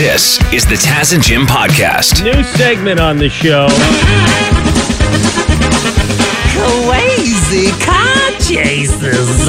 [0.00, 2.24] This is the Taz and Jim podcast.
[2.24, 3.68] New segment on the show.
[6.88, 9.46] Crazy car chases.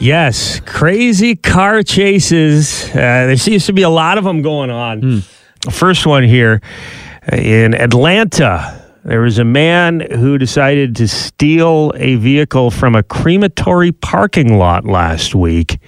[0.00, 2.88] Yes, crazy car chases.
[2.88, 5.22] Uh, there seems to be a lot of them going on.
[5.70, 6.62] First one here
[7.30, 8.82] uh, in Atlanta.
[9.04, 14.86] There was a man who decided to steal a vehicle from a crematory parking lot
[14.86, 15.78] last week.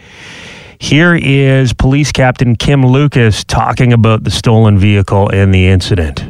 [0.85, 6.23] Here is Police Captain Kim Lucas talking about the stolen vehicle and the incident.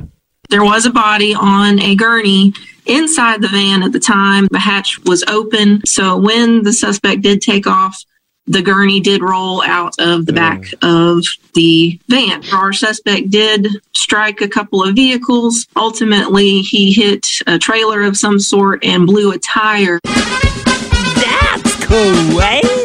[0.48, 2.52] There was a body on a gurney
[2.86, 4.46] inside the van at the time.
[4.52, 5.84] The hatch was open.
[5.86, 8.00] So when the suspect did take off,
[8.46, 11.18] the gurney did roll out of the back mm.
[11.18, 12.44] of the van.
[12.52, 15.66] Our suspect did strike a couple of vehicles.
[15.74, 19.98] Ultimately, he hit a trailer of some sort and blew a tire.
[20.04, 22.34] That's crazy.
[22.36, 22.83] That is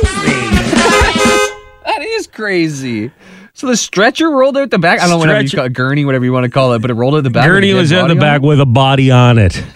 [2.31, 3.11] crazy.
[3.53, 4.99] So the stretcher rolled out the back.
[4.99, 6.89] I don't know whatever you call it, gurney, whatever you want to call it, but
[6.91, 7.45] it rolled out the back.
[7.45, 8.45] Gurney was in the back it?
[8.45, 9.61] with a body on it.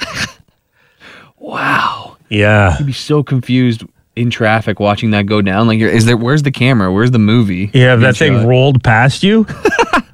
[1.38, 2.78] Wow, Yeah.
[2.78, 3.84] You'd be so confused
[4.16, 5.68] in traffic watching that go down.
[5.68, 6.16] Like, you're- is there?
[6.16, 6.92] Where's the camera?
[6.92, 7.70] Where's the movie?
[7.73, 9.45] Yeah, that thing rolled past you.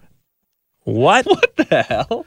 [0.85, 1.25] what?
[1.27, 2.25] What the hell?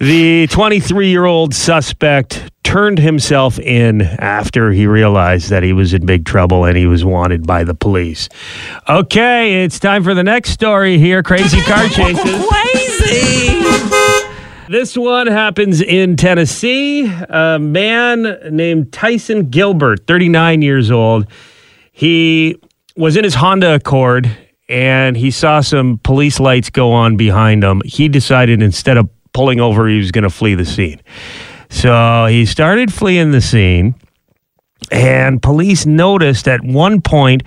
[0.00, 6.04] The 23 year old suspect turned himself in after he realized that he was in
[6.04, 8.28] big trouble and he was wanted by the police.
[8.88, 12.46] Okay, it's time for the next story here crazy car chases.
[12.48, 13.60] Crazy.
[14.68, 17.06] This one happens in Tennessee.
[17.06, 21.28] A man named Tyson Gilbert, 39 years old,
[21.92, 22.56] he
[22.96, 24.28] was in his Honda Accord
[24.68, 27.82] and he saw some police lights go on behind him.
[27.84, 31.02] He decided instead of pulling over, he was going to flee the scene.
[31.68, 33.94] So he started fleeing the scene,
[34.90, 37.42] and police noticed at one point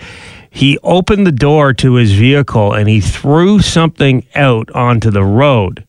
[0.50, 5.86] he opened the door to his vehicle and he threw something out onto the road.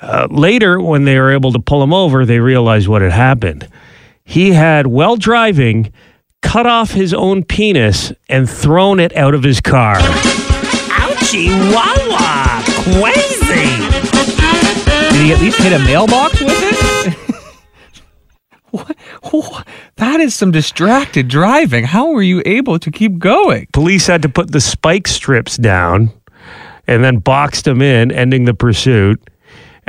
[0.00, 3.68] Uh, later, when they were able to pull him over, they realized what had happened.
[4.24, 5.92] He had, while driving,
[6.42, 9.96] cut off his own penis and thrown it out of his car.
[10.90, 12.62] Ouchie wawa.
[13.00, 14.05] Crazy.
[15.26, 17.14] Did he at least hit a mailbox with it?
[18.70, 18.96] what?
[19.32, 19.66] what?
[19.96, 21.84] That is some distracted driving.
[21.84, 23.66] How were you able to keep going?
[23.72, 26.12] Police had to put the spike strips down
[26.86, 29.20] and then boxed him in, ending the pursuit.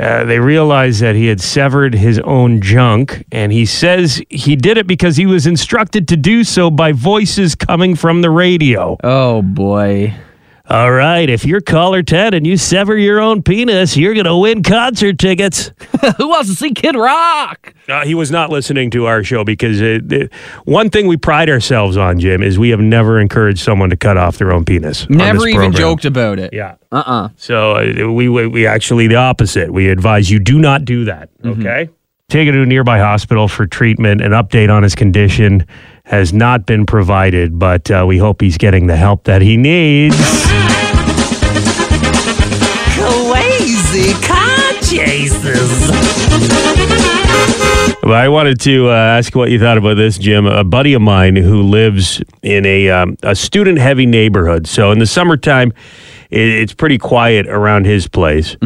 [0.00, 4.76] Uh, they realized that he had severed his own junk, and he says he did
[4.76, 8.96] it because he was instructed to do so by voices coming from the radio.
[9.04, 10.12] Oh boy.
[10.70, 14.36] All right, if you're caller 10 and you sever your own penis, you're going to
[14.36, 15.70] win concert tickets.
[16.18, 17.72] Who wants to see Kid Rock?
[17.88, 20.32] Uh, he was not listening to our show because it, it-
[20.64, 24.18] one thing we pride ourselves on, Jim, is we have never encouraged someone to cut
[24.18, 25.08] off their own penis.
[25.08, 25.72] Never even program.
[25.72, 26.52] joked about it.
[26.52, 26.74] Yeah.
[26.92, 27.30] Uh-uh.
[27.36, 29.72] So uh, we, we we actually the opposite.
[29.72, 31.30] We advise you do not do that.
[31.46, 31.88] Okay.
[32.28, 34.20] Taken to a nearby hospital for treatment.
[34.20, 35.64] An update on his condition
[36.08, 40.16] has not been provided, but uh, we hope he's getting the help that he needs.
[42.96, 45.90] Crazy car chases.
[48.02, 50.46] Well, I wanted to uh, ask what you thought about this, Jim.
[50.46, 54.66] A buddy of mine who lives in a um, a student heavy neighborhood.
[54.66, 55.74] So in the summertime,
[56.30, 58.56] it, it's pretty quiet around his place.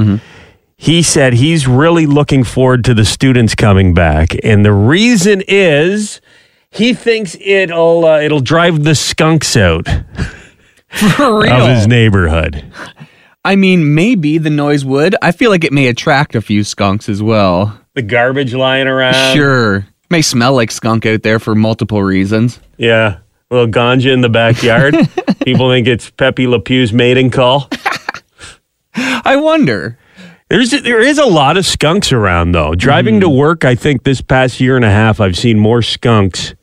[0.77, 6.21] He said he's really looking forward to the students coming back, and the reason is
[6.73, 9.87] he thinks it'll uh, it'll drive the skunks out
[10.89, 11.53] For real.
[11.53, 12.65] of his neighborhood.
[13.45, 15.17] I mean, maybe the noise would.
[15.23, 17.79] I feel like it may attract a few skunks as well.
[17.95, 19.35] The garbage lying around.
[19.35, 19.87] sure.
[20.11, 22.61] May smell like skunk out there for multiple reasons.
[22.77, 23.19] Yeah.
[23.51, 24.95] A little ganja in the backyard.
[25.45, 27.69] People think it's Pepe Le Pew's mating call.
[28.95, 29.99] I wonder.
[30.49, 32.75] There's there is a lot of skunks around though.
[32.75, 36.55] Driving to work, I think this past year and a half, I've seen more skunks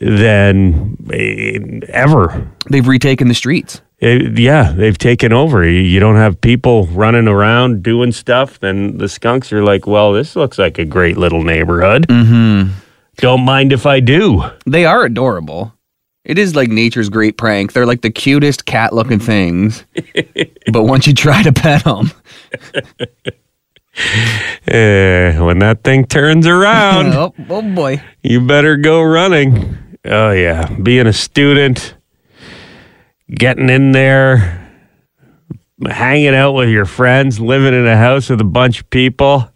[0.00, 1.58] than eh,
[1.88, 2.50] ever.
[2.70, 3.80] They've retaken the streets.
[4.00, 5.68] Eh, yeah, they've taken over.
[5.68, 8.58] You, don't have people running around doing stuff.
[8.60, 12.08] Then the skunks are like, "Well, this looks like a great little neighborhood.
[12.08, 12.72] Mm-hmm.
[13.16, 15.74] Don't mind if I do." They are adorable.
[16.24, 17.72] It is like nature's great prank.
[17.72, 19.84] They're like the cutest cat looking things.
[20.72, 22.12] but once you try to pet them,
[24.66, 27.06] Eh, when that thing turns around.
[27.14, 28.02] oh, oh boy.
[28.22, 29.78] You better go running.
[30.04, 30.66] Oh, yeah.
[30.82, 31.94] Being a student,
[33.28, 34.68] getting in there,
[35.88, 39.48] hanging out with your friends, living in a house with a bunch of people.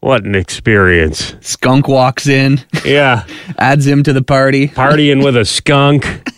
[0.00, 1.34] What an experience.
[1.40, 3.24] Skunk walks in, Yeah.
[3.58, 4.68] adds him to the party.
[4.68, 6.28] Partying with a skunk.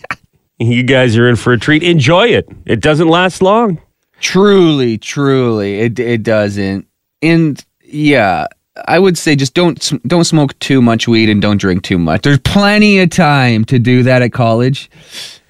[0.59, 1.81] You guys are in for a treat.
[1.81, 2.47] Enjoy it.
[2.65, 3.81] It doesn't last long.
[4.21, 6.87] Truly, truly, it it doesn't.
[7.21, 8.47] And yeah,
[8.87, 12.23] I would say just don't don't smoke too much weed and don't drink too much.
[12.23, 14.89] There's plenty of time to do that at college.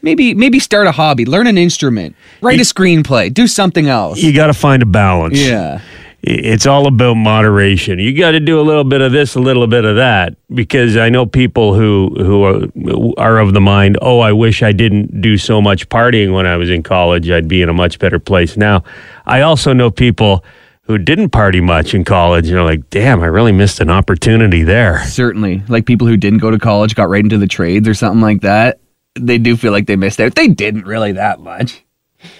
[0.02, 4.20] Maybe maybe start a hobby, learn an instrument, write a screenplay, do something else.
[4.22, 5.40] You got to find a balance.
[5.40, 5.82] Yeah.
[6.22, 7.98] it's all about moderation.
[7.98, 10.96] You got to do a little bit of this, a little bit of that, because
[10.96, 13.98] I know people who who are, are of the mind.
[14.04, 17.30] Oh, I wish I didn't do so much partying when I was in college.
[17.32, 18.84] I'd be in a much better place now.
[19.26, 20.46] I also know people
[20.88, 24.64] who didn't party much in college and are like, "Damn, I really missed an opportunity
[24.64, 25.64] there." Certainly.
[25.68, 28.42] Like people who didn't go to college got right into the trades or something like
[28.42, 28.80] that.
[29.20, 30.36] They do feel like they missed out.
[30.36, 31.84] They didn't really that much.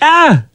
[0.02, 0.46] Ah,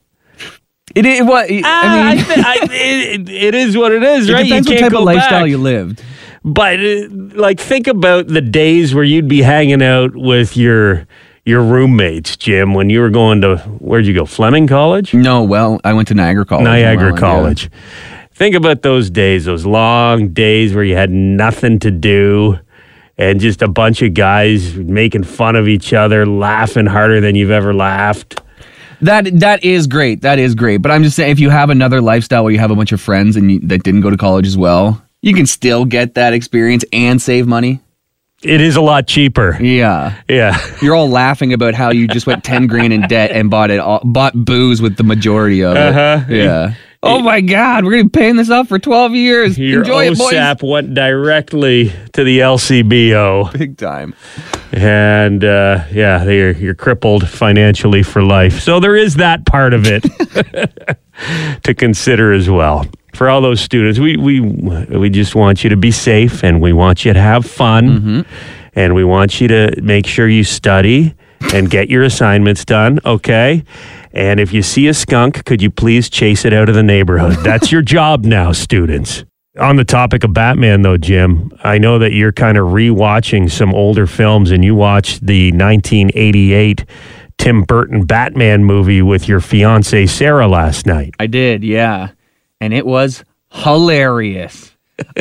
[0.94, 4.32] It, it what I I mean, thi- I, it, it is what it is, it
[4.34, 4.42] right?
[4.44, 5.48] depends you what type of lifestyle back.
[5.50, 6.02] you lived.
[6.44, 11.06] But uh, like, think about the days where you'd be hanging out with your
[11.44, 14.26] your roommates, Jim, when you were going to where'd you go?
[14.26, 16.64] Fleming College, No, well, I went to Niagara College.
[16.64, 17.16] Niagara.
[17.16, 17.70] College.
[18.32, 22.58] Think about those days, those long days where you had nothing to do.
[23.18, 27.50] And just a bunch of guys making fun of each other, laughing harder than you've
[27.50, 28.40] ever laughed.
[29.02, 30.22] That that is great.
[30.22, 30.78] That is great.
[30.78, 33.00] But I'm just saying, if you have another lifestyle where you have a bunch of
[33.00, 36.32] friends and you, that didn't go to college as well, you can still get that
[36.32, 37.80] experience and save money.
[38.42, 39.58] It is a lot cheaper.
[39.60, 40.58] Yeah, Yeah.
[40.80, 43.80] you're all laughing about how you just went ten grand in debt and bought it
[43.80, 45.78] all, bought booze with the majority of it.
[45.78, 46.24] Uh-huh.
[46.28, 46.74] Yeah.
[47.02, 49.58] Oh my God, we're gonna be paying this off for twelve years.
[49.58, 50.32] Your Enjoy it, boys.
[50.32, 53.52] OSAP went directly to the LCBO.
[53.58, 54.14] Big time.
[54.72, 58.60] and uh, yeah, you're you're crippled financially for life.
[58.60, 60.02] So there is that part of it
[61.64, 62.86] to consider as well.
[63.20, 66.72] For all those students, we we we just want you to be safe, and we
[66.72, 68.20] want you to have fun, mm-hmm.
[68.72, 71.14] and we want you to make sure you study
[71.52, 72.98] and get your assignments done.
[73.04, 73.62] Okay.
[74.14, 77.36] And if you see a skunk, could you please chase it out of the neighborhood?
[77.44, 79.26] That's your job now, students.
[79.58, 83.74] On the topic of Batman, though, Jim, I know that you're kind of rewatching some
[83.74, 86.86] older films and you watched the 1988
[87.36, 91.12] Tim Burton Batman movie with your fiancee Sarah last night.
[91.20, 92.12] I did, yeah.
[92.60, 94.72] And it was hilarious.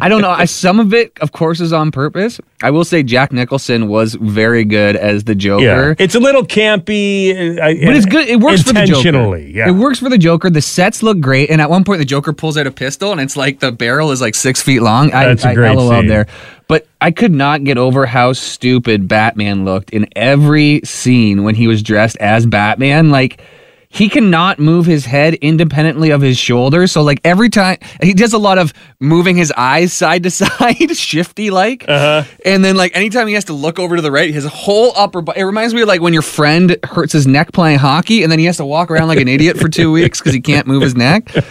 [0.01, 0.29] I don't know.
[0.29, 2.41] I, some of it, of course, is on purpose.
[2.61, 5.63] I will say Jack Nicholson was very good as the Joker.
[5.63, 5.93] Yeah.
[5.97, 8.27] It's a little campy, uh, But it's good.
[8.27, 8.97] It works for the Joker.
[9.07, 9.53] intentionally.
[9.55, 9.69] Yeah.
[9.69, 10.49] It works for the Joker.
[10.49, 11.49] The sets look great.
[11.49, 14.11] And at one point, the Joker pulls out a pistol, and it's like the barrel
[14.11, 15.13] is like six feet long.
[15.13, 16.07] I, That's a I great LOL'd scene.
[16.07, 16.27] there.
[16.67, 21.67] But I could not get over how stupid Batman looked in every scene when he
[21.67, 23.11] was dressed as Batman.
[23.11, 23.41] Like,
[23.91, 26.91] he cannot move his head independently of his shoulders.
[26.91, 30.95] So, like, every time he does a lot of moving his eyes side to side,
[30.95, 31.85] shifty like.
[31.87, 32.23] Uh-huh.
[32.45, 35.21] And then, like, anytime he has to look over to the right, his whole upper
[35.21, 35.39] body.
[35.39, 38.37] It reminds me of like when your friend hurts his neck playing hockey and then
[38.39, 40.81] he has to walk around like an idiot for two weeks because he can't move
[40.81, 41.33] his neck.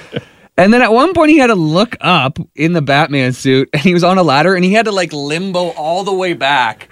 [0.59, 3.81] And then at one point he had to look up in the Batman suit and
[3.81, 6.89] he was on a ladder and he had to like limbo all the way back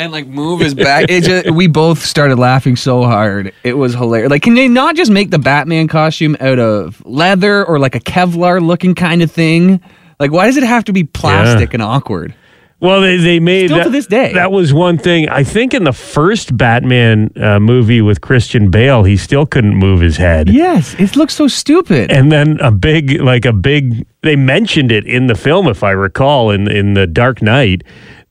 [0.00, 1.06] and like move his back.
[1.10, 3.52] It just, we both started laughing so hard.
[3.62, 4.30] It was hilarious.
[4.30, 8.00] Like, can they not just make the Batman costume out of leather or like a
[8.00, 9.80] Kevlar looking kind of thing?
[10.18, 12.34] Like, why does it have to be plastic and awkward?
[12.80, 14.32] Well, they, they made Still that, to this day.
[14.32, 15.28] That was one thing.
[15.28, 20.00] I think in the first Batman uh, movie with Christian Bale, he still couldn't move
[20.00, 20.48] his head.
[20.48, 22.10] Yes, it looks so stupid.
[22.10, 25.90] And then a big, like a big, they mentioned it in the film, if I
[25.92, 27.82] recall, in in the Dark Knight.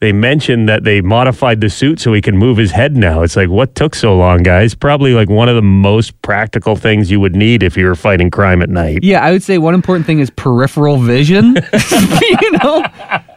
[0.02, 3.22] They mentioned that they modified the suit so he can move his head now.
[3.22, 4.74] It's like, what took so long, guys?
[4.74, 8.32] Probably like one of the most practical things you would need if you were fighting
[8.32, 9.00] crime at night.
[9.04, 11.48] Yeah, I would say one important thing is peripheral vision.
[12.22, 12.82] you know,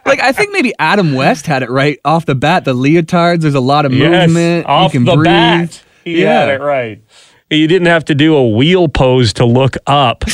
[0.06, 2.64] like I think maybe Adam West had it right off the bat.
[2.64, 4.66] The leotards, there's a lot of movement.
[4.66, 5.24] off you can the breathe.
[5.26, 5.82] bat.
[6.04, 6.54] He had Yeah.
[6.54, 7.02] it right.
[7.50, 10.22] You didn't have to do a wheel pose to look up.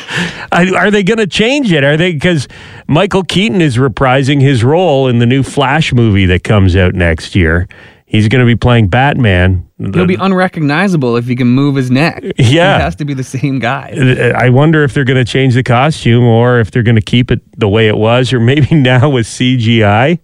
[0.52, 1.84] Are they going to change it?
[1.84, 2.48] Are they because
[2.86, 7.34] Michael Keaton is reprising his role in the new Flash movie that comes out next
[7.34, 7.68] year?
[8.12, 9.66] He's going to be playing Batman.
[9.78, 12.22] He'll be unrecognizable if he can move his neck.
[12.36, 12.76] Yeah.
[12.76, 13.94] He has to be the same guy.
[13.96, 17.00] Uh, I wonder if they're going to change the costume or if they're going to
[17.00, 20.18] keep it the way it was, or maybe now with CGI,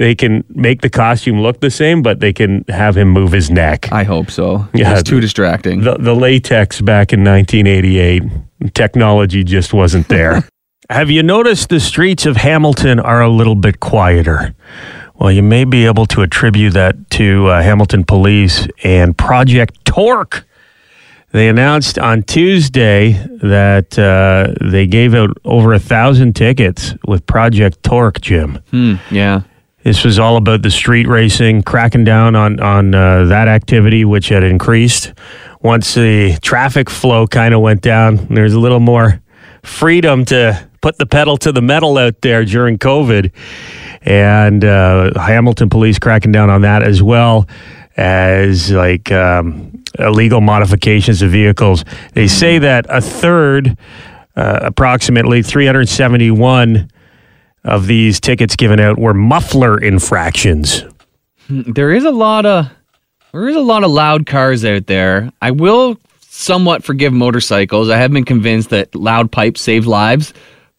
[0.00, 3.50] they can make the costume look the same, but they can have him move his
[3.50, 3.92] neck.
[3.92, 4.66] I hope so.
[4.72, 5.82] Yeah, it's too distracting.
[5.82, 8.22] The, the latex back in 1988,
[8.72, 10.48] technology just wasn't there.
[10.88, 14.54] have you noticed the streets of Hamilton are a little bit quieter?
[15.16, 20.46] Well, you may be able to attribute that to uh, Hamilton Police and Project Torque.
[21.32, 27.82] They announced on Tuesday that uh, they gave out over a thousand tickets with Project
[27.82, 28.60] Torque, Jim.
[28.70, 29.42] Hmm, yeah.
[29.82, 34.28] This was all about the street racing, cracking down on on uh, that activity, which
[34.28, 35.12] had increased
[35.62, 39.20] once the traffic flow kind of went down, there's a little more
[39.62, 43.30] freedom to put the pedal to the metal out there during COVID.
[44.02, 47.46] And uh, Hamilton police cracking down on that as well
[47.98, 51.84] as like um, illegal modifications of vehicles.
[52.14, 53.76] They say that a third,
[54.36, 56.90] uh, approximately 371
[57.64, 60.84] of these tickets given out were muffler infractions.
[61.48, 62.70] There is a lot of
[63.32, 65.30] there is a lot of loud cars out there.
[65.40, 67.90] I will somewhat forgive motorcycles.
[67.90, 70.32] I have been convinced that loud pipes save lives,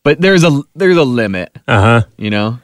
[0.04, 1.56] but there's a there's a limit.
[1.68, 2.04] Uh huh.
[2.18, 2.60] You know.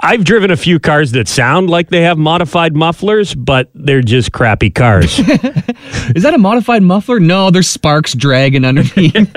[0.00, 4.30] I've driven a few cars that sound like they have modified mufflers, but they're just
[4.30, 5.18] crappy cars.
[5.18, 7.18] Is that a modified muffler?
[7.18, 9.34] No, there's sparks dragging underneath.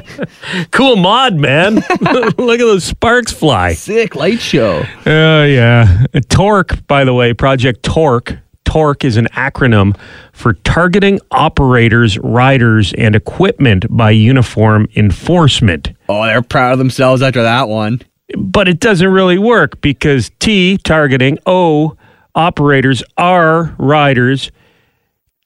[0.70, 1.74] cool mod, man.
[2.00, 3.74] Look at those sparks fly.
[3.74, 4.84] Sick light show.
[5.04, 6.06] Oh, yeah.
[6.30, 8.38] Torque, by the way, Project Torque.
[8.64, 9.98] Torque is an acronym
[10.32, 15.90] for Targeting Operators, Riders, and Equipment by Uniform Enforcement.
[16.08, 18.00] Oh, they're proud of themselves after that one.
[18.36, 21.96] But it doesn't really work because T, targeting, O,
[22.34, 24.50] operators, R, riders,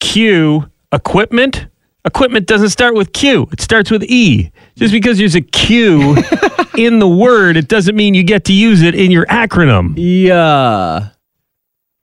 [0.01, 1.67] Q, equipment.
[2.07, 4.51] Equipment doesn't start with Q, it starts with E.
[4.77, 6.17] Just because there's a Q
[6.77, 9.95] in the word, it doesn't mean you get to use it in your acronym.
[9.97, 11.11] Yeah.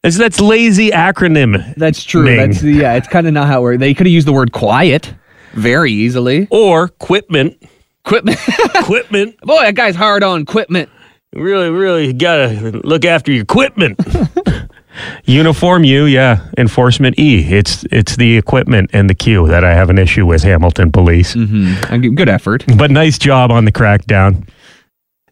[0.02, 1.76] That's, that's lazy acronym.
[1.76, 2.36] That's true.
[2.36, 3.80] That's yeah, it's kind of not how it works.
[3.80, 5.14] They could have used the word quiet
[5.54, 6.48] very easily.
[6.50, 7.62] Or equipment.
[8.06, 8.40] Equipment.
[8.76, 9.40] Equipment.
[9.42, 10.90] Boy, that guy's hard on equipment.
[11.34, 14.00] Really, really gotta look after your equipment.
[15.26, 16.50] Uniform U, yeah.
[16.58, 17.46] Enforcement E.
[17.50, 21.36] It's it's the equipment and the Q that I have an issue with Hamilton Police.
[21.36, 22.66] Mm, Good effort.
[22.78, 24.48] But nice job on the crackdown.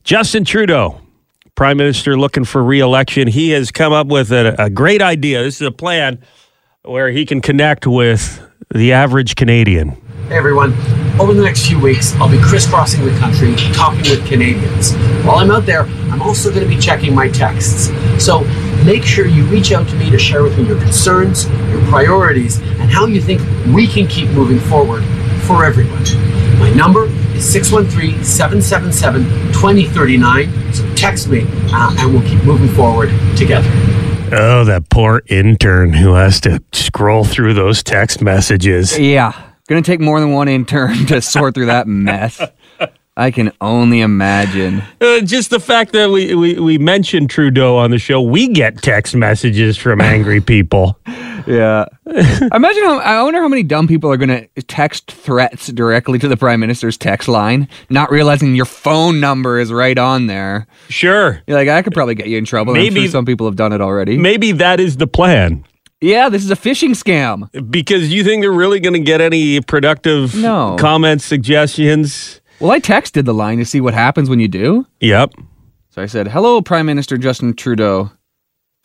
[0.05, 1.01] Justin Trudeau,
[1.55, 3.27] Prime Minister looking for re-election.
[3.27, 5.43] He has come up with a, a great idea.
[5.43, 6.19] This is a plan
[6.83, 8.41] where he can connect with
[8.73, 10.01] the average Canadian.
[10.29, 10.73] Hey everyone.
[11.19, 14.93] Over the next few weeks, I'll be crisscrossing the country talking with Canadians.
[15.25, 17.87] While I'm out there, I'm also going to be checking my texts.
[18.23, 18.43] So
[18.85, 22.59] make sure you reach out to me to share with me your concerns, your priorities,
[22.59, 23.41] and how you think
[23.73, 25.03] we can keep moving forward
[25.47, 26.03] for everyone.
[26.59, 30.73] My number is 613 777 2039.
[30.75, 33.67] So text me uh, and we'll keep moving forward together.
[34.31, 38.95] Oh, that poor intern who has to scroll through those text messages.
[38.95, 39.48] Yeah.
[39.69, 42.41] Gonna take more than one intern to sort through that mess.
[43.15, 44.81] I can only imagine.
[45.01, 48.81] Uh, just the fact that we, we, we mentioned Trudeau on the show, we get
[48.81, 50.99] text messages from angry people.
[51.47, 51.85] Yeah.
[52.05, 56.37] Imagine how I wonder how many dumb people are gonna text threats directly to the
[56.37, 60.67] prime minister's text line, not realizing your phone number is right on there.
[60.89, 61.41] Sure.
[61.47, 62.73] You're like, I could probably get you in trouble.
[62.73, 64.17] Maybe- sure some people have done it already.
[64.17, 65.65] Maybe that is the plan.
[66.01, 67.49] Yeah, this is a phishing scam.
[67.71, 70.75] Because you think they're really going to get any productive No.
[70.79, 72.41] comments, suggestions?
[72.59, 74.85] Well, I texted the line to see what happens when you do.
[75.01, 75.33] Yep.
[75.91, 78.11] So I said, Hello, Prime Minister Justin Trudeau.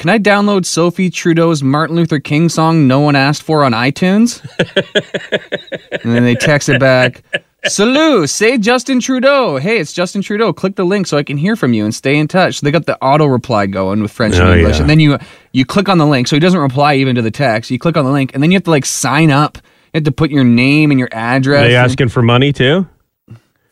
[0.00, 4.40] Can I download Sophie Trudeau's Martin Luther King song No One Asked For on iTunes?
[6.02, 7.22] and then they texted back,
[7.66, 9.56] Salut, say Justin Trudeau.
[9.58, 10.52] Hey, it's Justin Trudeau.
[10.52, 12.58] Click the link so I can hear from you and stay in touch.
[12.58, 14.76] So they got the auto reply going with French Oh, and English.
[14.76, 14.80] yeah.
[14.82, 15.18] And then you
[15.54, 16.28] you click on the link.
[16.28, 17.70] So he doesn't reply even to the text.
[17.70, 19.56] You click on the link and then you have to like sign up.
[19.56, 21.64] You have to put your name and your address.
[21.64, 22.86] Are they asking for money too?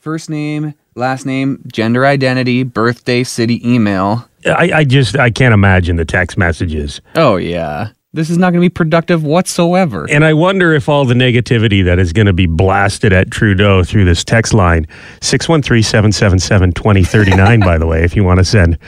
[0.03, 4.29] first name, last name, gender identity, birthday, city, email.
[4.45, 7.01] I, I just I can't imagine the text messages.
[7.15, 7.91] Oh yeah.
[8.15, 10.07] This is not going to be productive whatsoever.
[10.11, 13.85] And I wonder if all the negativity that is going to be blasted at Trudeau
[13.85, 14.87] through this text line,
[15.23, 18.79] 613 777 2039, by the way, if you want to send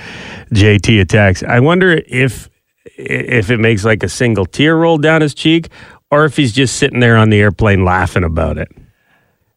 [0.52, 1.42] JT a text.
[1.44, 2.50] I wonder if
[2.96, 5.68] if it makes like a single tear roll down his cheek
[6.10, 8.68] or if he's just sitting there on the airplane laughing about it.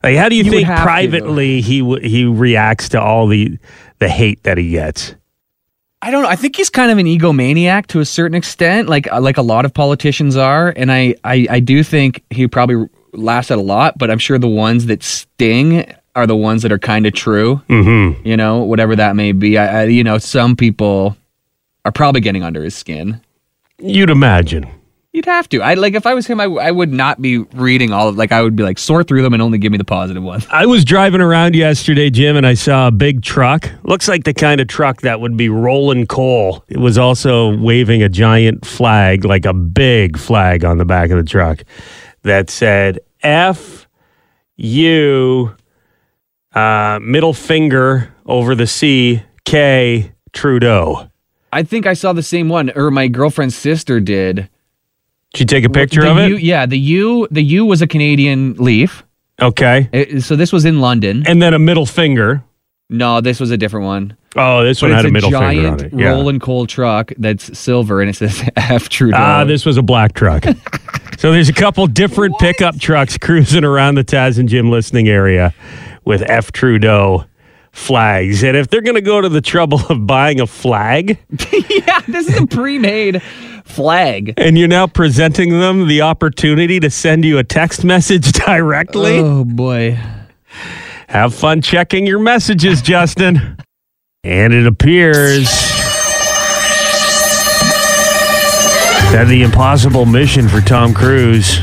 [0.04, 0.84] Like, how do you, You think have to.
[0.84, 3.58] privately he w- he reacts to all the
[4.00, 5.16] the hate that he gets?
[6.02, 6.30] I don't know.
[6.30, 9.42] I think he's kind of an egomaniac to a certain extent, like uh, like a
[9.42, 13.62] lot of politicians are, and I I, I do think he probably laughs at a
[13.62, 17.14] lot, but I'm sure the ones that sting are the ones that are kind of
[17.14, 17.62] true.
[17.68, 18.26] Mm-hmm.
[18.26, 19.58] You know, whatever that may be.
[19.58, 21.18] I, I you know some people
[21.86, 23.20] are probably getting under his skin.
[23.80, 24.70] You'd imagine.
[25.14, 25.62] You'd have to.
[25.62, 28.44] I like if I was him, I would not be reading all of like I
[28.44, 30.46] would be like sort through them and only give me the positive ones.
[30.52, 33.72] I was driving around yesterday, Jim, and I saw a big truck.
[33.84, 36.64] Looks like the kind of truck that would be rolling coal.
[36.68, 41.18] It was also waving a giant flag, like a big flag on the back of
[41.18, 41.64] the truck
[42.22, 43.88] that said F
[44.58, 45.56] U
[46.54, 51.10] uh, middle finger over the C K Trudeau.
[51.52, 54.50] I think I saw the same one, or my girlfriend's sister did.
[55.34, 56.30] Did you take a picture the of it?
[56.30, 59.04] U, yeah, the U the U was a Canadian leaf.
[59.42, 59.90] okay.
[59.92, 61.24] It- so this was in London.
[61.28, 62.44] And then a middle finger.
[62.90, 64.16] No, this was a different one.
[64.38, 66.00] Oh, this But one had a middle giant finger on it.
[66.06, 66.10] Yeah.
[66.12, 69.18] rolling coal truck that's silver and it says F Trudeau.
[69.20, 70.46] Ah, this was a black truck.
[71.18, 75.54] so there's a couple different pickup trucks cruising around the Taz and Jim listening area
[76.06, 77.26] with F Trudeau
[77.78, 78.44] flags.
[78.44, 81.20] And if they're going to go to the trouble of buying a flag
[81.70, 83.22] yeah, this is a pre-made
[83.66, 84.34] flag.
[84.38, 89.46] and you're now presenting them the opportunity to send you a text message directly, Oh
[89.46, 89.98] boy.
[91.08, 93.58] have fun checking your messages, Justin.
[94.24, 95.46] And it appears
[99.14, 101.60] that the impossible mission for Tom Cruise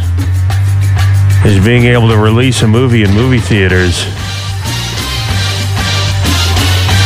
[1.44, 4.06] is being able to release a movie in movie theaters.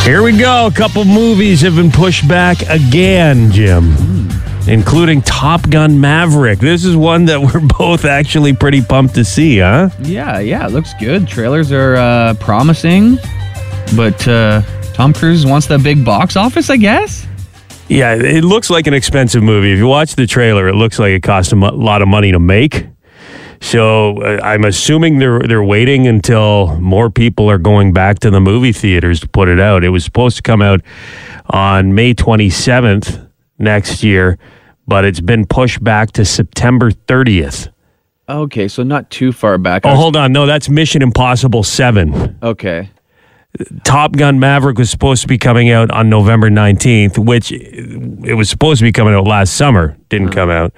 [0.09, 0.65] Here we go.
[0.65, 3.95] A couple movies have been pushed back again, Jim,
[4.67, 6.57] including Top Gun Maverick.
[6.57, 9.91] This is one that we're both actually pretty pumped to see, huh?
[9.99, 11.27] Yeah, yeah, it looks good.
[11.27, 13.17] Trailers are uh, promising,
[13.95, 14.63] but uh,
[14.95, 17.27] Tom Cruise wants that big box office, I guess.
[17.87, 19.73] Yeah, it looks like an expensive movie.
[19.73, 22.39] If you watch the trailer, it looks like it cost a lot of money to
[22.39, 22.87] make.
[23.61, 28.39] So uh, I'm assuming they're they're waiting until more people are going back to the
[28.39, 29.83] movie theaters to put it out.
[29.83, 30.81] It was supposed to come out
[31.49, 34.37] on May 27th next year,
[34.87, 37.69] but it's been pushed back to September 30th.
[38.29, 39.81] Okay, so not too far back.
[39.85, 40.31] Oh, hold on.
[40.31, 42.37] No, that's Mission Impossible 7.
[42.43, 42.89] Okay.
[43.83, 48.47] Top Gun Maverick was supposed to be coming out on November 19th, which it was
[48.47, 50.71] supposed to be coming out last summer, didn't come out.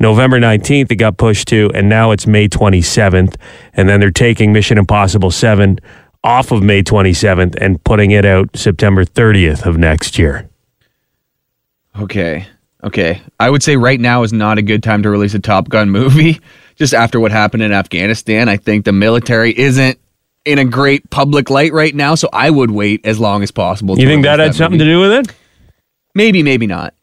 [0.00, 3.36] November 19th, it got pushed to, and now it's May 27th.
[3.74, 5.78] And then they're taking Mission Impossible 7
[6.24, 10.48] off of May 27th and putting it out September 30th of next year.
[11.98, 12.46] Okay.
[12.82, 13.20] Okay.
[13.38, 15.90] I would say right now is not a good time to release a Top Gun
[15.90, 16.40] movie.
[16.76, 19.98] Just after what happened in Afghanistan, I think the military isn't
[20.46, 23.98] in a great public light right now, so I would wait as long as possible.
[23.98, 25.34] You think that had something to do with it?
[26.14, 26.94] Maybe, maybe not.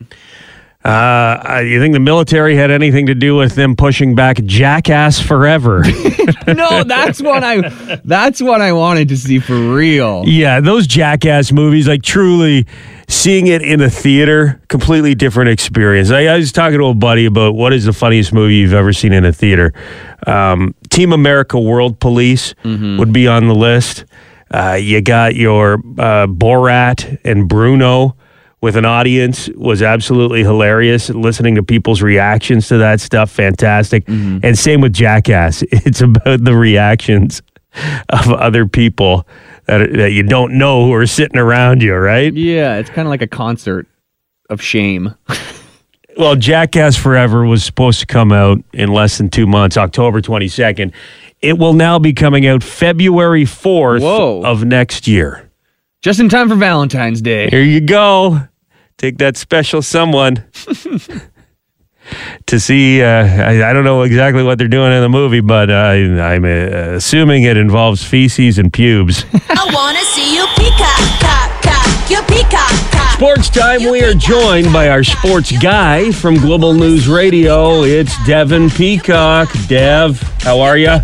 [0.87, 5.83] Uh, you think the military had anything to do with them pushing back Jackass Forever?
[6.47, 10.23] no, that's what I that's what I wanted to see for real.
[10.25, 12.65] Yeah, those jackass movies, like truly
[13.09, 16.09] seeing it in a theater, completely different experience.
[16.09, 18.93] I, I was talking to a buddy about what is the funniest movie you've ever
[18.93, 19.73] seen in a theater.
[20.25, 22.55] Um, Team America World Police
[22.97, 24.05] would be on the list.
[24.51, 28.15] Uh, you got your uh, Borat and Bruno
[28.61, 31.09] with an audience was absolutely hilarious.
[31.09, 34.05] Listening to people's reactions to that stuff, fantastic.
[34.05, 34.39] Mm-hmm.
[34.43, 35.63] And same with Jackass.
[35.71, 37.41] It's about the reactions
[38.09, 39.27] of other people
[39.65, 42.33] that, that you don't know who are sitting around you, right?
[42.33, 43.87] Yeah, it's kind of like a concert
[44.49, 45.15] of shame.
[46.17, 50.91] Well, Jackass Forever was supposed to come out in less than two months, October 22nd.
[51.41, 54.41] It will now be coming out February 4th Whoa.
[54.43, 55.46] of next year.
[56.01, 57.49] Just in time for Valentine's Day.
[57.49, 58.41] Here you go.
[58.97, 60.43] Take that special someone
[62.45, 63.01] to see.
[63.01, 66.45] Uh, I, I don't know exactly what they're doing in the movie, but uh, I'm
[66.45, 69.25] uh, assuming it involves feces and pubes.
[69.49, 70.45] I wanna see you
[73.17, 73.81] Sports time.
[73.89, 77.81] We are joined by our sports guy from Global News Radio.
[77.81, 79.49] It's Devin Peacock.
[79.67, 80.97] Dev, how are you?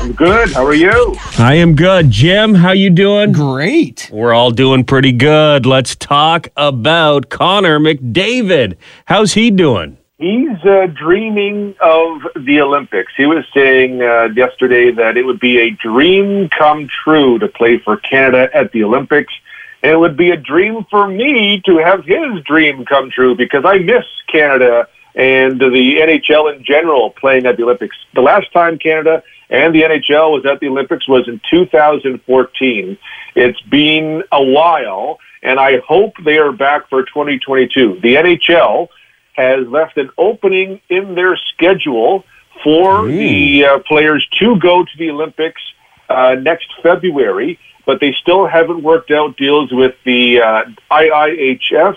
[0.00, 0.50] I'm good.
[0.52, 1.14] How are you?
[1.38, 2.10] I am good.
[2.10, 3.32] Jim, how you doing?
[3.32, 4.08] Great.
[4.10, 5.66] We're all doing pretty good.
[5.66, 8.78] Let's talk about Connor McDavid.
[9.04, 9.98] How's he doing?
[10.16, 13.12] He's uh, dreaming of the Olympics.
[13.14, 17.78] He was saying uh, yesterday that it would be a dream come true to play
[17.78, 19.34] for Canada at the Olympics.
[19.82, 23.64] And it would be a dream for me to have his dream come true because
[23.64, 27.96] I miss Canada and the NHL in general playing at the Olympics.
[28.14, 32.98] The last time Canada and the NHL was at the Olympics was in 2014.
[33.34, 38.00] It's been a while, and I hope they are back for 2022.
[38.02, 38.88] The NHL
[39.34, 42.24] has left an opening in their schedule
[42.62, 45.60] for the uh, players to go to the Olympics
[46.08, 51.96] uh, next February, but they still haven't worked out deals with the uh, IIHF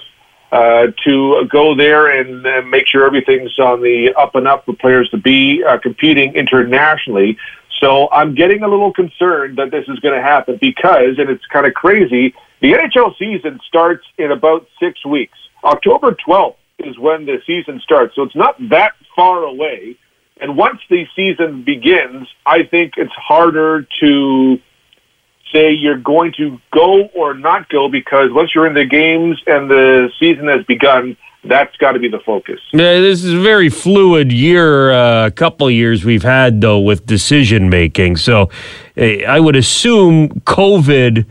[0.51, 4.73] uh, to go there and uh, make sure everything's on the up and up for
[4.75, 7.37] players to be uh, competing internationally.
[7.81, 11.45] So I'm getting a little concerned that this is going to happen because, and it's
[11.47, 15.37] kind of crazy, the NHL season starts in about six weeks.
[15.63, 19.97] October 12th is when the season starts, so it's not that far away.
[20.39, 24.59] And once the season begins, I think it's harder to
[25.55, 29.69] say you're going to go or not go because once you're in the games and
[29.69, 31.15] the season has begun,
[31.47, 32.59] That's got to be the focus.
[32.73, 37.69] Yeah, this is a very fluid year, uh, couple years we've had though with decision
[37.69, 38.17] making.
[38.17, 38.49] So,
[38.97, 41.25] eh, I would assume COVID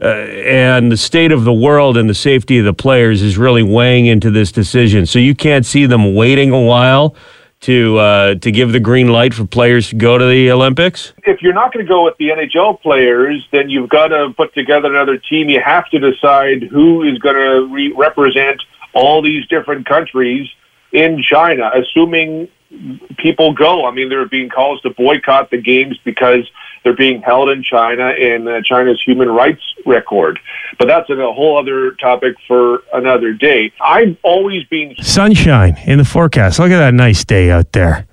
[0.00, 3.62] uh, and the state of the world and the safety of the players is really
[3.62, 5.06] weighing into this decision.
[5.06, 7.16] So you can't see them waiting a while
[7.64, 11.12] to uh, to give the green light for players to go to the Olympics.
[11.24, 14.54] If you're not going to go with the NHL players, then you've got to put
[14.54, 15.48] together another team.
[15.48, 20.48] You have to decide who is going to re- represent all these different countries
[20.92, 22.48] in China, assuming
[23.18, 23.86] people go.
[23.86, 26.48] I mean, there are being calls to boycott the games because
[26.82, 30.38] they're being held in China and uh, China's human rights record.
[30.78, 33.72] But that's a whole other topic for another day.
[33.80, 36.58] I've always been Sunshine in the forecast.
[36.58, 38.06] Look at that nice day out there.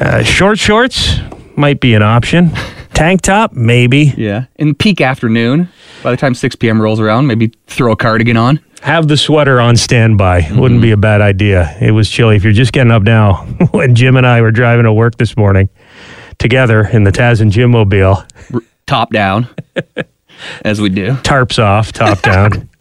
[0.00, 1.18] Uh, short shorts
[1.56, 2.50] might be an option.
[2.94, 4.14] Tank top, maybe.
[4.16, 4.44] Yeah.
[4.54, 5.68] In peak afternoon,
[6.04, 6.80] by the time 6 p.m.
[6.80, 8.60] rolls around, maybe throw a cardigan on.
[8.84, 10.46] Have the sweater on standby.
[10.52, 10.92] Wouldn't be mm-hmm.
[10.92, 11.74] a bad idea.
[11.80, 12.36] It was chilly.
[12.36, 13.36] If you're just getting up now,
[13.70, 15.70] when Jim and I were driving to work this morning
[16.38, 18.22] together in the Taz and Jim mobile,
[18.86, 19.48] Top down,
[20.66, 21.12] as we do.
[21.14, 22.68] tarps off, top down.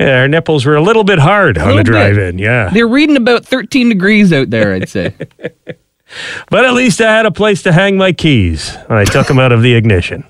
[0.00, 1.86] Yeah, our nipples were a little bit hard on the bit.
[1.86, 2.38] drive in.
[2.38, 2.70] Yeah.
[2.70, 5.14] They're reading about 13 degrees out there, I'd say.
[6.50, 9.38] But at least I had a place to hang my keys when I took them
[9.38, 10.24] out of the ignition.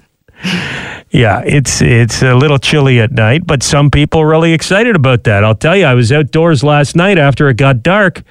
[1.13, 5.25] Yeah, it's it's a little chilly at night, but some people are really excited about
[5.25, 5.45] that.
[5.45, 8.23] I'll tell you, I was outdoors last night after it got dark.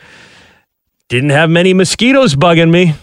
[1.08, 2.96] Didn't have many mosquitoes bugging me.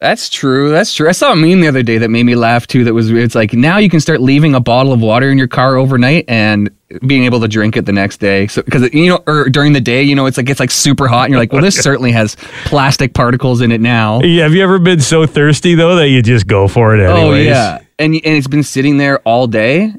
[0.00, 0.70] That's true.
[0.70, 1.10] That's true.
[1.10, 2.84] I saw a meme the other day that made me laugh too.
[2.84, 5.46] That was it's like now you can start leaving a bottle of water in your
[5.46, 6.70] car overnight and
[7.06, 8.46] being able to drink it the next day.
[8.46, 11.06] So because you know, or during the day, you know, it's like it's like super
[11.06, 14.22] hot, and you're like, well, this certainly has plastic particles in it now.
[14.22, 17.14] Yeah, have you ever been so thirsty though that you just go for it oh,
[17.14, 17.48] anyways?
[17.48, 19.92] Oh yeah, and and it's been sitting there all day.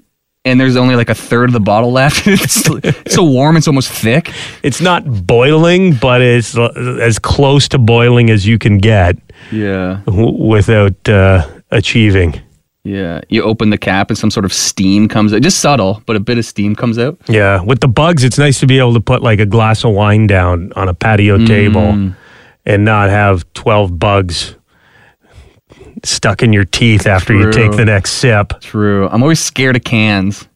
[0.43, 2.23] And there's only like a third of the bottle left.
[2.25, 4.33] it's, it's so warm, it's almost thick.
[4.63, 9.17] It's not boiling, but it's as close to boiling as you can get
[9.51, 10.01] Yeah.
[10.07, 12.41] w- without uh, achieving.
[12.83, 13.21] Yeah.
[13.29, 15.43] You open the cap and some sort of steam comes out.
[15.43, 17.19] Just subtle, but a bit of steam comes out.
[17.29, 19.93] Yeah, with the bugs, it's nice to be able to put like a glass of
[19.93, 22.13] wine down on a patio table
[22.65, 24.55] and not have 12 bugs
[26.03, 28.53] stuck in your teeth after you take the next sip.
[28.61, 29.07] True.
[29.09, 30.47] I'm always scared of cans.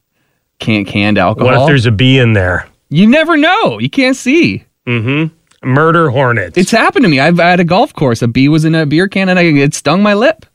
[0.59, 1.51] Can't canned alcohol.
[1.51, 2.67] What if there's a bee in there?
[2.89, 3.79] You never know.
[3.79, 4.63] You can't see.
[4.87, 5.33] Mm-hmm.
[5.69, 6.57] Murder hornets.
[6.57, 7.19] It's happened to me.
[7.19, 8.21] I've at a golf course.
[8.21, 10.45] A bee was in a beer can and I, it stung my lip.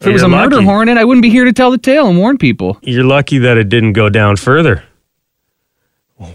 [0.00, 2.06] If it was You're a murder hornet, I wouldn't be here to tell the tale
[2.08, 2.78] and warn people.
[2.82, 4.84] You're lucky that it didn't go down further.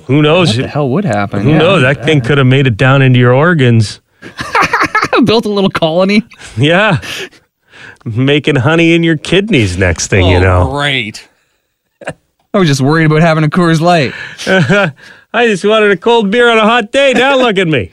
[0.05, 0.55] Who knows?
[0.55, 1.41] What the hell would happen?
[1.41, 1.57] Who Yeah.
[1.59, 1.81] knows?
[1.81, 4.01] That thing could have made it down into your organs.
[5.25, 6.23] built a little colony.
[6.57, 6.99] Yeah.
[8.03, 10.71] Making honey in your kidneys next thing you oh, know.
[10.71, 11.27] great.
[12.53, 14.13] I was just worried about having a Coors Light.
[15.33, 17.13] I just wanted a cold beer on a hot day.
[17.13, 17.91] Now look at me.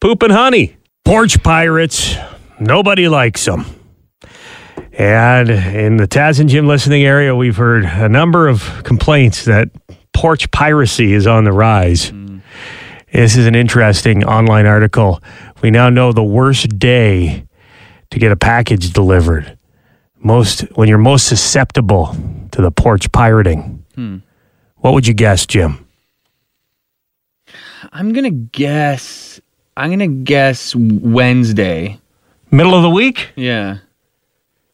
[0.00, 0.76] Pooping honey.
[1.04, 2.14] Porch pirates.
[2.58, 3.66] Nobody likes them.
[4.92, 9.68] And in the Taz and Jim listening area, we've heard a number of complaints that
[10.14, 12.10] porch piracy is on the rise.
[12.10, 12.40] Mm.
[13.12, 15.22] This is an interesting online article.
[15.62, 17.44] We now know the worst day
[18.10, 19.56] to get a package delivered.
[20.20, 22.16] Most when you're most susceptible
[22.52, 23.84] to the porch pirating.
[24.76, 25.86] What would you guess, Jim?
[27.92, 29.40] I'm gonna guess.
[29.76, 31.98] I'm gonna guess Wednesday.
[32.50, 33.28] Middle of the week?
[33.36, 33.78] Yeah.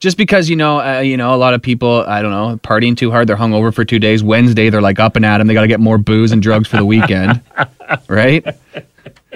[0.01, 2.97] Just because you know, uh, you know, a lot of people, I don't know, partying
[2.97, 3.29] too hard.
[3.29, 4.23] They're hungover for two days.
[4.23, 5.47] Wednesday, they're like up and at 'em.
[5.47, 7.41] They got to get more booze and drugs for the weekend,
[8.09, 8.45] right?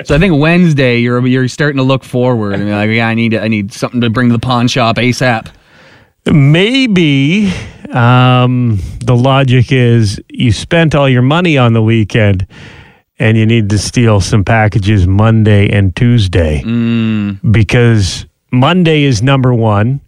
[0.04, 3.14] So I think Wednesday, you're you're starting to look forward and you're like, yeah, I
[3.14, 5.48] need I need something to bring to the pawn shop asap.
[6.26, 7.52] Maybe
[7.92, 12.46] um, the logic is you spent all your money on the weekend
[13.18, 16.62] and you need to steal some packages Monday and Tuesday
[17.50, 20.00] because Monday is number one.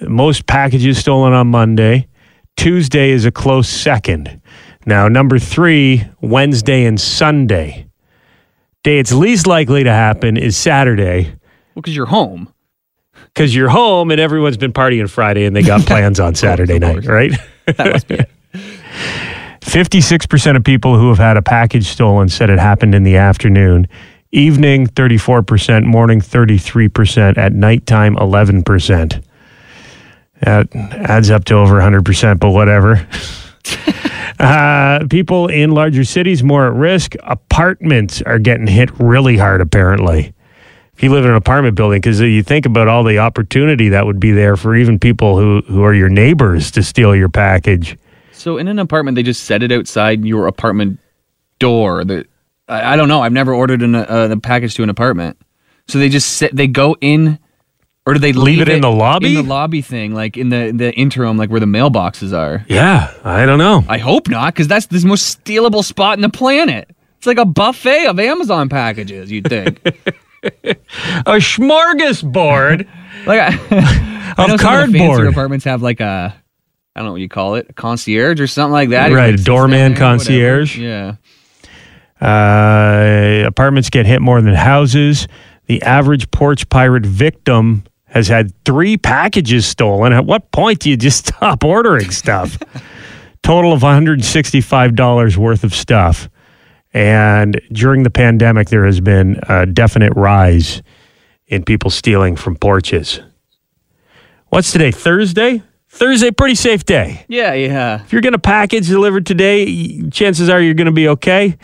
[0.00, 2.08] Most packages stolen on Monday.
[2.56, 4.40] Tuesday is a close second.
[4.86, 7.86] Now, number three, Wednesday and Sunday.
[8.84, 11.24] Day it's least likely to happen is Saturday
[11.74, 12.52] Well, because you're home.
[13.34, 17.06] because you're home and everyone's been partying Friday and they got plans on Saturday night,
[17.06, 17.32] right?
[17.66, 18.28] That must be it.
[19.60, 23.86] 56% of people who have had a package stolen said it happened in the afternoon.
[24.32, 25.84] Evening, 34%.
[25.84, 27.38] Morning, 33%.
[27.38, 29.22] At nighttime, 11%.
[30.40, 33.06] That adds up to over 100%, but whatever.
[34.38, 37.14] Uh, people in larger cities more at risk.
[37.22, 40.34] Apartments are getting hit really hard, apparently.
[40.94, 44.04] If you live in an apartment building, because you think about all the opportunity that
[44.06, 47.96] would be there for even people who, who are your neighbors to steal your package.
[48.32, 50.98] So in an apartment, they just set it outside your apartment
[51.58, 52.04] door.
[52.04, 52.26] The
[52.68, 53.22] I, I don't know.
[53.22, 55.38] I've never ordered an, uh, the package to an apartment.
[55.88, 57.38] So they just they go in,
[58.04, 59.28] or do they Leave leave, it in the lobby?
[59.28, 62.64] In the lobby thing, like in the the interim, like where the mailboxes are.
[62.68, 63.84] Yeah, I don't know.
[63.88, 66.90] I hope not, because that's the most stealable spot in the planet.
[67.18, 69.30] It's like a buffet of Amazon packages.
[69.30, 69.80] You'd think.
[70.44, 72.88] A smorgasbord
[73.26, 73.46] like I,
[74.36, 75.26] I know some of the cardboard.
[75.28, 76.34] apartments have like a,
[76.96, 79.12] I don't know what you call it, a concierge or something like that.
[79.12, 80.64] Right, like, a doorman down there, whatever.
[80.64, 80.78] concierge.
[80.78, 81.14] Yeah.
[82.20, 85.28] Uh, apartments get hit more than houses.
[85.66, 90.12] The average porch pirate victim has had three packages stolen.
[90.12, 92.58] At what point do you just stop ordering stuff?
[93.42, 96.28] Total of $165 worth of stuff.
[96.92, 100.82] And during the pandemic, there has been a definite rise
[101.46, 103.20] in people stealing from porches.
[104.50, 104.90] What's today?
[104.90, 105.62] Thursday?
[105.88, 107.24] Thursday, pretty safe day.
[107.28, 108.02] Yeah, yeah.
[108.02, 111.56] If you're going to package delivered today, chances are you're going to be okay.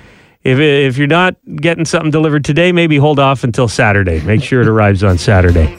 [0.43, 4.21] If, if you're not getting something delivered today, maybe hold off until Saturday.
[4.23, 5.79] Make sure it arrives on Saturday.